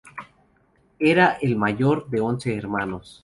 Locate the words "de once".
2.09-2.57